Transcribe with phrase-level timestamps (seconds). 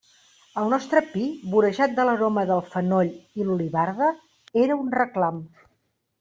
[0.59, 3.13] El nostre pi, vorejat de l'aroma del fenoll
[3.43, 4.09] i l'olivarda,
[4.65, 5.41] era un reclam.